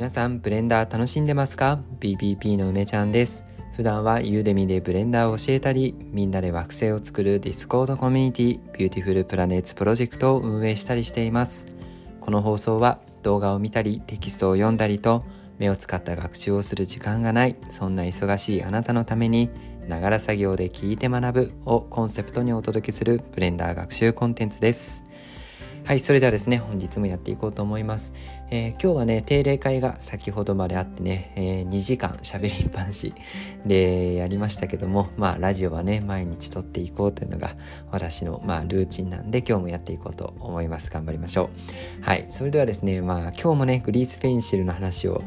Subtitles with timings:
[0.00, 1.78] 皆さんブレンダー楽しんでますか?
[2.14, 3.44] BPP の梅ちゃんです
[3.76, 11.66] 普段は Udemyでブレンダーを教えたりみんなで惑星を作る Discordコミュニティ Beautiful Planets Project を運営したりしています
[12.18, 15.22] この放送は動画を見たりテキストを読んだりと
[15.58, 19.50] 目を使った学習をする時間がないそんな忙しいあなたのために
[19.86, 25.04] ながら作業で聞いて学ぶをコンセプトにお届けするブレンダー学習コンテンツです
[25.90, 28.12] はい、それではですね、本日もやっていこうと思います。
[28.52, 33.14] えー、今日はね、定例会が先ほどまであってね、えー、2時間喋りっぱなし
[33.64, 37.54] でやりましたけども、まあ、ラジオはね、毎日撮っていこうというのが
[37.92, 40.90] 私の、まあ、ルーチンなんで、今日もやっていこうと思います。
[40.90, 41.50] 頑張りましょ
[42.00, 42.04] う。
[42.04, 45.22] はい、それではですね、まあ、今日もね、グリースペンシルの話を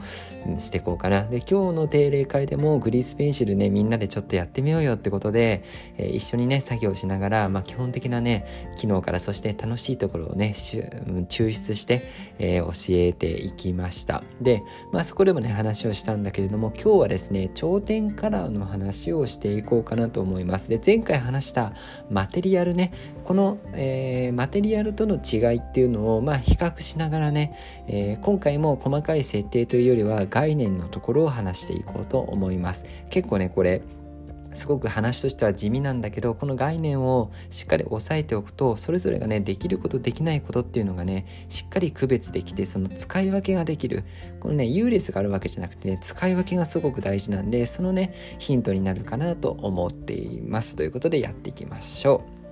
[0.60, 1.24] していこうかな。
[1.24, 5.64] で、今日の定例会でもグリースペンシルね、みんなでちょっとやってみようよってことで、
[5.98, 12.04] えー、一緒にね、作業しながら、まあ、基本的なね、機能から、そして楽しいところをね、抽出して、
[12.38, 14.24] えー、教えていきました。
[14.42, 20.70] で、まあ、そこでもね話をしたんだけれども今日はですね頂点カラーの話をしていこうかなと思います。
[20.70, 21.74] で前回話した
[22.10, 22.94] マテリアルね
[23.24, 32.86] この、えー、マテリアルとの違いっていうのを、まあ、比較しながらね、えー、今回も細かい設定というよりは概念のところを話していこうと思います。
[33.10, 33.82] 結構ねこれ
[34.54, 44.04] すごく話としては地味なんだけどこの概念をしっかり押さえておくとそれぞれがねできることできないことっていうのがねしっかり区別できてその使い分けができる
[44.40, 52.43] このね優劣があるわけじゃなくてね使い分けがすごく大事なんでそのねヒントになるかなと思っていますということでやっていきましょう。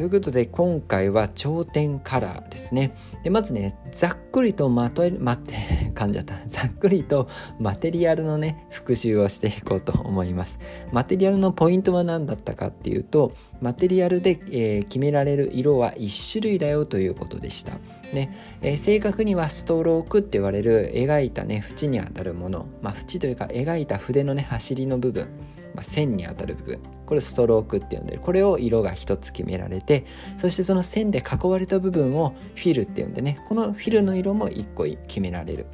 [0.00, 2.96] ということで今回は頂点カラーですね。
[3.22, 5.54] でまずねざっくりとまとえ待って
[5.94, 10.58] 噛んじゃったざっくりとマテリアルのね復習をしていこうと思います。
[10.90, 17.74] マテリアルのポイントは何だったかっていうとマテリアルで、えー、決められる色は1種類だよということでした。
[18.14, 25.28] ねえー、正確にはストロークって言われる描いたね縁にあたるもの、まあ、縁というか描いた筆のね走りの部分
[25.74, 26.80] まあ、線にあたる部分。
[27.06, 28.20] これストロークって呼んでる。
[28.20, 35.66] これを色が一つ決められてそしてその線で囲われた部分をフィルって呼んでねこのフィルの色も一個決められる。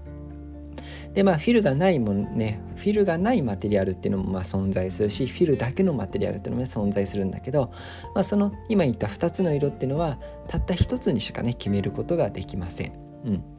[1.13, 7.73] でまあフィルがないもんねフィルがないマテリアルっていうのもまあ存在するしフィルだけのマテリアルっていうのも、存在するんだけど、
[8.15, 10.19] まあ、その今言った2つの色っていうのは
[10.49, 12.93] たった1つにしかね決めることができません。
[13.25, 13.56] うん。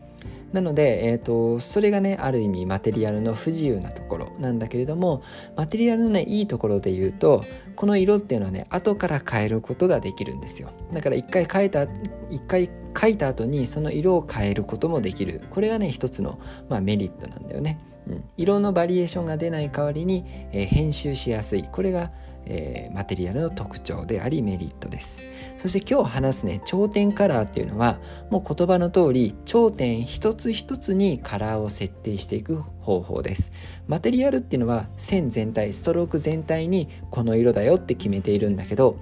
[0.54, 5.22] なので、えーと、それがねある意味マテリアルの不自由なところなんだけれども
[5.56, 7.44] マテリアルのねいいところで言うと
[7.76, 10.70] この色っていうのはね後から変えることができるんですよ。
[10.94, 11.88] だから一回変えた
[12.30, 12.70] 一回
[13.00, 15.44] 書いた後にその色を変えることもできる。
[15.52, 21.64] これがね一つの、まあ、メリットなんだよね、うん、色のバリエーションが出ない代わりに、えー、編集しやすい。
[21.64, 22.12] これが
[22.50, 25.22] えー、マテリアルの特徴でありメリットです。
[25.58, 28.00] そして今日話すね頂点カラーっていうのは
[28.30, 33.52] もう言葉の通り頂点一つ一つにカラーを設定していく方法です。
[33.88, 38.98] マテリアルっていうのは線全体ストローク全体にこの色だよって決めているんだけど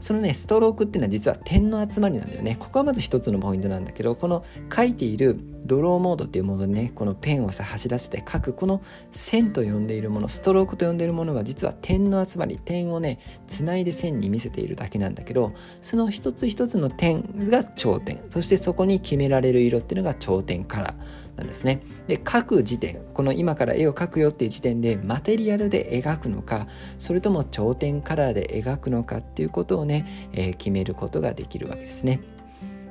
[0.00, 2.56] そのねストロークっていうのは実は点の集まりなんだよね。
[2.58, 4.44] ここはまず一つのポイントなんだけどこの
[4.74, 12.58] 書いているドローモードっていうものでねこのペンをさ走らせて書くこの線と呼んでいるものストロークと呼んでいるものは実は点の集まり。
[12.62, 15.52] 点をねつないで線に見せているだけなんだけど
[15.82, 18.20] その一つ一つの点が頂点。
[18.28, 20.94] そしてそこに決められる色っていうのが頂点カラー。
[21.40, 21.82] なんですね。
[22.06, 26.68] で描く時点この今から絵を描くよっていう時点でマテリアルで描くのか
[26.98, 32.20] それとも頂点カラーで描くのかっていうことをね、えー、決めることができるわけですね。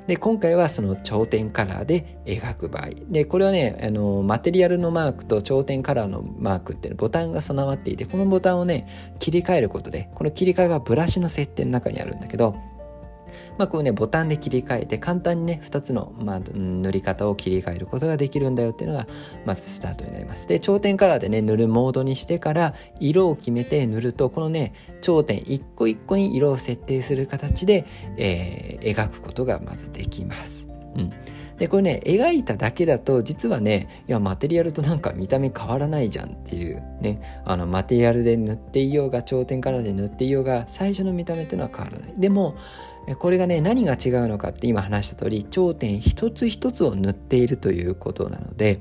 [0.06, 8.88] で今回はその頂点カラーで描く場合でこれはねあのマテリアルのマークと頂点カラーのマークっていうボタンが備わっていてこのボタンをね
[9.20, 12.56] 切り替えることでこの切り替えはブラシの設定の中にあるんだけど
[13.58, 19.06] まあ、こうねボタンで切り替えて簡単にね2つの、まあ、塗り方を切り替えることができるんだよっていうのが
[19.44, 20.48] まずスタートになります。
[20.48, 27.86] で頂点カラーでね塗るモードにしてから色を決めて塗るとこのね頂点一個一個に色を設定する形で、
[28.16, 30.66] えー、描くことがまずできます。
[30.96, 31.10] うん。
[31.60, 42.14] でこれね描いただけだと実はねいやマテリアルとなんか見た目変わらないじゃんっていうねあのマテリアルで塗っていようが頂点カラーで塗っていようが最初の見た目っていうのは変わらない。
[42.16, 42.56] でも
[43.16, 48.80] これがね何が違うのかって今話した通り頂点一つ一つを塗っているということなので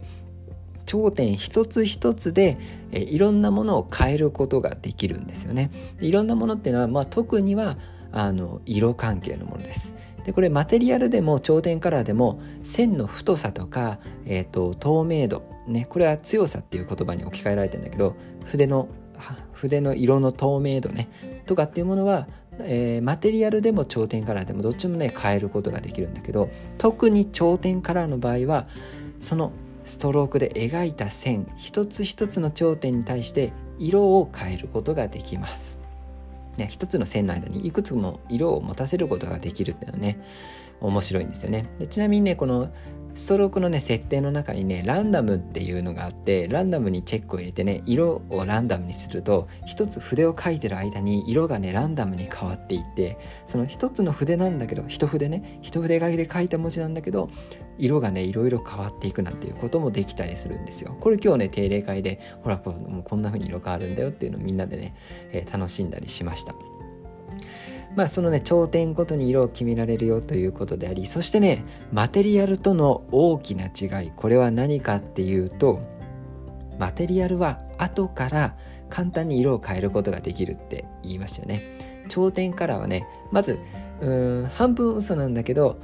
[0.86, 2.58] 頂点一つ一つで
[2.92, 5.72] えいろんなものを変えることができるんですよね。
[6.00, 7.78] いろんなものっていうのは、まあ、特には
[8.12, 9.94] あの色関係のものです。
[10.26, 18.16] でこれマテリアルでも頂点カラーでも線の太さとか、えーと、透明度ねこれは強さっていう言葉に置き換えられてるんだけど
[18.46, 18.90] 筆の
[19.54, 22.28] 筆の色の透明度ねとかっていうものは、
[22.62, 28.68] えー、マテリアルでも頂点カラーでもどっちもね変えることができるんだけど特に頂点カラーの場合は
[29.20, 29.52] その
[29.86, 35.80] ストロークで描いた線一つ一つの頂点に対して色を変えることができます。
[36.58, 40.20] ね、一つの線の間にいくつも色を持たせることができるっていうのはね
[40.82, 42.70] 面白いんですよねでちなみにねこの
[43.20, 57.30] ストロークのね設定の中にねランダムっていうのがあってランダムにチェックを入れてね色をランダムにすると一つ筆を書いてる間に色がねランダムに変わっていってその一つの筆なんだけど一筆ね一筆書きで書いた文字なんだけど
[57.78, 60.96] 色がねいろいろ変わっていくなんていうこともできたりするんですよ。
[61.02, 64.96] これ今日ね定例会でほらこもうこんな風に色変わるんだよっていうのをみんなでね、
[65.34, 66.56] えー、楽しんだりしました。
[67.96, 75.82] まあそのね頂点ごとに色を決められるよということでありそしてねマテリアルとの大きな違いこれは何かっていうと
[76.78, 78.56] マテリアルは後から
[78.90, 82.06] 簡単に色を変えることができるって言いましたよね。
[82.08, 83.60] 頂点カラーはねまず
[84.02, 85.80] うん半分嘘なんだけど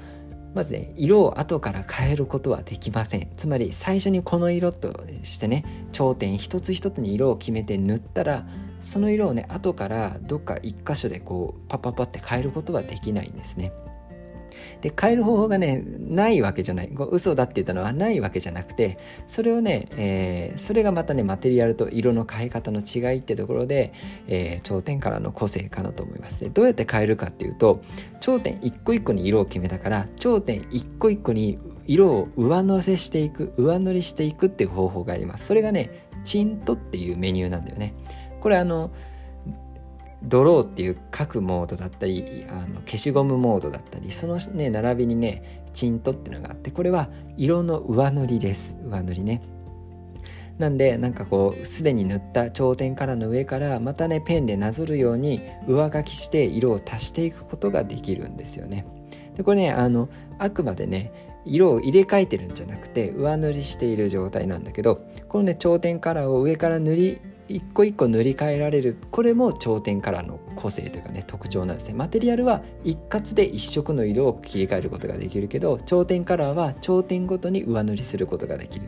[0.56, 3.28] まずね色を後から変えることはできません。
[3.36, 8.48] つまり最初にこの色としてね頂点一つ一つに色を決めて塗ったら
[8.85, 13.73] その色をね後からどっか一箇所でこうパッパッパって変えることはできないんですね。
[14.81, 16.89] で変える方法がねないわけじゃない。
[16.89, 23.91] こう嘘だって言ったのはないわけじゃなくてそれをね、えー、それがまたねマテリアルと色の変え方の違いってところで、
[24.27, 26.41] えー、頂点からの個性かなと思います。
[26.41, 27.81] でどうやって変えるかっていうと
[28.19, 35.47] 頂点一個一個に色を決めたから頂点一個一個に色を上乗せしていく上塗りしていくっていう方法があります。
[35.47, 37.93] それがねチントっていうメニューなんだよね。
[38.45, 38.92] これあの
[40.21, 48.75] ドローっていう書くモードだったりあの消しゴムモードだったりそのね並びにねチントっていうのがあってこれは色の上塗りです。
[48.83, 49.42] 上塗りね。
[50.59, 58.86] なんでなんかこうすでに塗った頂点からの上からまたねペンでなぞるように上書きして色を足していくことができるんですよね。
[59.33, 60.07] でこれねあの
[60.38, 68.97] あくまでね色を入れ替えてるんじゃなくて上塗りしている状態なんだけどこのね頂点カラーを上から塗り一個一個塗り替えられる。
[69.12, 71.94] これも頂点からの個性というかね特徴なんですね。
[71.94, 78.88] マテリアルは一括で一色の色を切り替えることができるけど頂点カラーは頂点ごとに上塗りすることができる。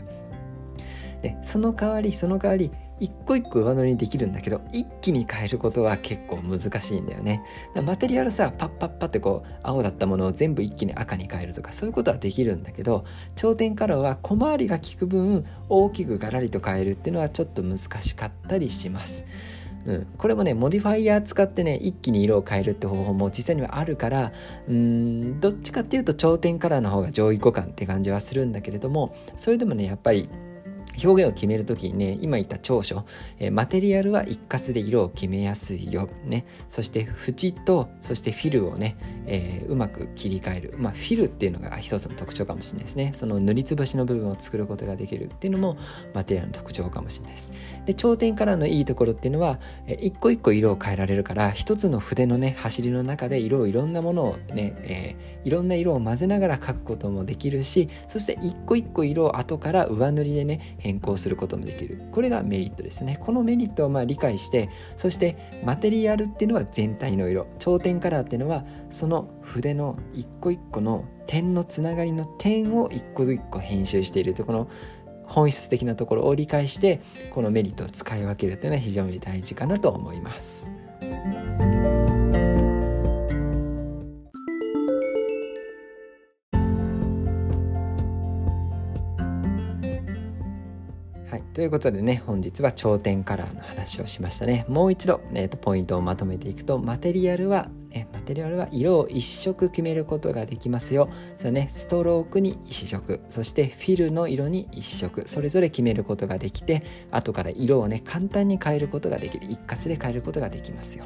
[1.22, 7.44] でその代わりその代わり一個一個上塗りにできるんだけど一気に変えることは結構難しいんだよね。
[7.84, 13.06] マテリアルさパッパッパってこう青だったものを全部一気に赤に変えるとかそういうことはできるんだけど
[13.36, 19.26] 頂点カラーは小回りが利く分大きくガラリと変えるっていうのはちょっと難しかったりします。
[19.86, 24.34] うん、これもねモディファイヤー使ってね一気に色を変えるって方法も実際にはあるから
[24.68, 30.28] うんどっちかっていうと頂点カラーの方が上位互換って感じはするんだけれどもそれでもねやっぱり
[31.04, 33.06] 表現を決める時にね今言った長所、
[33.40, 43.12] えー、マテリアルは一括で色を決めやすいよ、ね、そして縁とそしてフィルをね、えー、うまく切り替える、まあ、フィルっていうのが一つの特徴かもしれないですね。
[43.14, 45.78] その塗りつぶしの部分を作ることができるっていうのも
[46.14, 47.52] マテリアルの特徴かもしれないです。
[47.86, 62.02] で頂点からのいいところっていうのは、えー、一個一個色を変えられるから一つの筆のね走りの中で色をいろんなものをね、えー、いろんな色を混ぜながら描くこともできるしそして一個一個色を後から上塗りでね変更することもできる。
[62.14, 63.20] これがメリットですね。
[63.22, 65.36] このメリットをまあ理解してそして
[65.66, 67.46] マテリアルっていうのは全体の色。
[67.60, 74.70] 頂点カラーっていうのはその筆の一個一個の点のつながりの点を一個一個編集しているとこの
[75.26, 80.87] 本質的なところを理解してこのメリットを使い分けるというのは非常に大事かなと思います。
[91.30, 91.44] はい。
[91.54, 94.66] ということでね本日は頂点カラーの話をしましたね。
[94.70, 101.10] もう一度、えーと、ポイントをまとめていくとマテリアルは、ね、マテリアルは色を一色決めることができますよ。
[101.36, 103.20] それねストロークに一色。
[103.28, 105.28] そしてフィルの色に一色。
[105.28, 109.48] それぞれ決めることができて後から色をね簡単に変えることができる。
[109.50, 111.04] 一括で変えることができますよ。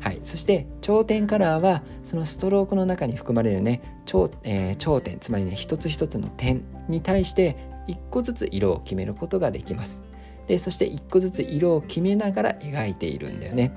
[0.00, 5.20] はい、そして頂点カラーはそのストロークの中に含まれるね頂,、えー、頂点。
[5.20, 10.02] つまりね一つ一つの点に対して1個ずつ色を決めることができます。
[10.46, 13.72] でそして1個ずつ色を決めながら描いているんだよね。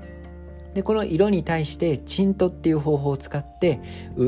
[0.74, 3.80] でこの色に対してチントっていう方法を使って、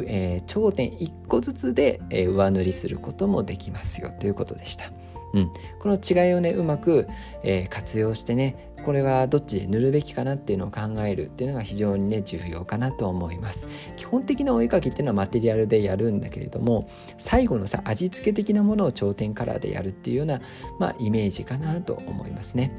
[0.07, 4.11] えー、頂点1個ずつで、えー、上塗りすることもできますよ。
[4.19, 4.91] ということでした、
[5.35, 7.07] うん、この違いをねうまく、
[7.45, 13.69] えー、活用してねこれはどっちで塗るべきかなっていうのを考えるっていうのが非常にね重要かなと思います。
[13.97, 20.41] 基本的なお絵かきっていうのはマテリアルでやるんだけれども最後のさ味付け的なものを頂点カラーでやるっていうような
[20.79, 22.73] まあイメージかなと思いますね。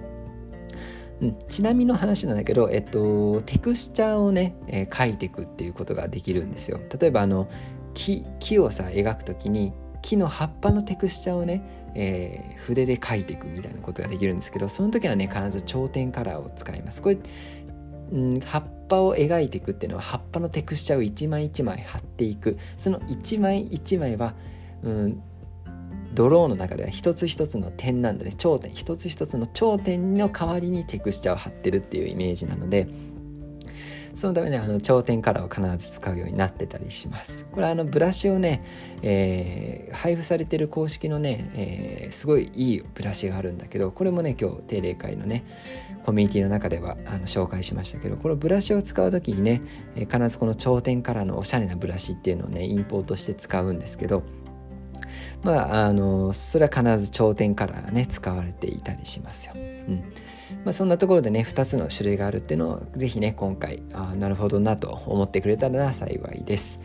[1.21, 6.79] うん、ちなみの話なんだけど、えっと、テクスチャーをね、えー、描いていくっていうことができるんですよ。
[6.99, 7.47] 例えばあの
[7.93, 17.01] 木木をさ描く時に木の葉っぱのテクスチャーをねえー、筆で描いていくみたいなことができるんですけどその時はね必ず頂点カラーを使います。
[17.01, 17.17] これ、
[18.11, 22.57] うん、葉っぱを描いていくっていうのは葉っぱのテクスチャーを一枚一枚貼っていく。
[22.77, 24.35] その一枚一枚は、
[24.83, 25.21] うん、
[26.13, 32.87] ドローの中では一つ一つの点なんでね頂点一つ一つの頂点の代わりにテクスチャーを貼ってるっていうイメージなので
[34.13, 37.45] そのためにあの頂点カラーを必ず使うようになってたりします。
[37.51, 38.63] これあのブラシをね、
[39.01, 45.45] えー、配布されてる公式のね、えー、すごいいいブラシがあるんだけどこれもね今日定例会のね
[46.05, 49.61] コミュニティの中ではあの紹介しましたけどこのブラシを使う時にね、
[49.95, 54.23] 必ずこの頂点カラーのおしゃれなブラシっていうのをねインポートして使うんですけど
[55.43, 59.53] まあ、あのそれは必ず頂点カラーがね使われていたりしますよ。
[59.55, 60.03] うん
[60.63, 66.79] まあ、そんなところでね2つの種類があるっていうのをぜひね今回あなるほどなと思ってくれたら幸いです。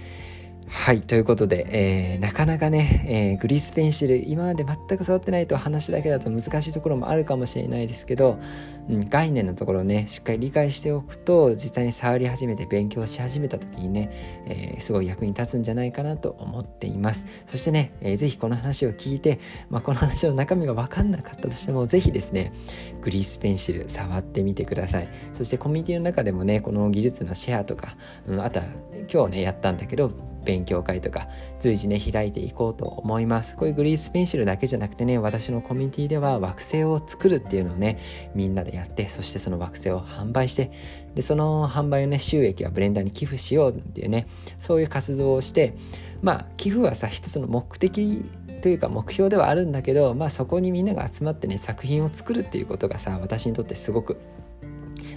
[0.68, 1.00] はい。
[1.00, 8.40] ということで、えー、なかなかね、えー、グリースペンシル、今まで全く触ってないと話だけだと難しいところもあるかもしれないですけど、
[8.88, 14.10] うん、概念のところをね、しっかり理解しておくと、実際に触り始めて勉強し始めた時にね、
[14.46, 17.26] えー、すごい役に立つんじゃないかなと思っています。
[17.46, 19.38] そしてね、えー、ぜひこの話を聞いて、
[19.70, 22.52] まあ、この話の中身が分かんなかったとしても、ぜひですね、
[23.02, 25.08] グリースペンシル触ってみてください。
[25.32, 27.96] そしてコミュニティの中でもね、この技術のシェアとか、
[28.26, 28.64] うん、あとは
[29.12, 31.28] 今日ね、やったんだけど、勉強会とか
[31.60, 33.56] 随時ね開いていこうと思います。
[33.56, 37.98] こういうグリースペンシルだけじゃなくてね私のコミュニティでは惑星を作るっていうのをね
[38.34, 40.70] みんなでやってそしてその惑星を販売して
[41.14, 44.26] でその販売のね収益はブレンダーに寄付しようっていうね
[44.58, 45.76] そういう活動をして
[46.22, 48.24] まあ寄付はさ一つの目的
[48.62, 54.18] というか目標ではあるんだけどまあそこにみんなが集まってね作品を作るっていうことがさ私にとってすごく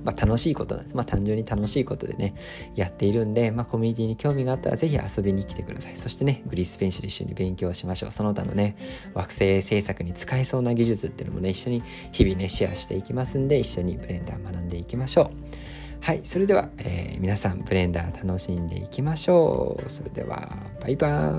[0.03, 0.96] まあ、楽しいことなんです。
[0.96, 2.36] まあ、単純に楽しいことでね、
[2.75, 5.98] やっているんで、まあ、コミュニティに興味があったら、ぜひ遊びに来てください。
[5.98, 8.12] そしてね、グリースペンシル一緒に勉強しましょう。
[8.12, 8.75] その他のね、
[9.13, 15.70] 惑星制作に使えそうな技術っていうのもね、一緒に日々ね、シェアしていきますんで、一緒にブレンダー学んでいきましょう。
[16.01, 19.89] はい、それでは、えー、皆さんブレンダー楽しんでいきましょう。
[19.89, 21.32] それでは、バイバ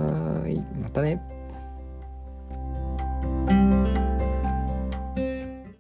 [0.45, 0.63] ーイ。
[0.81, 1.21] またね。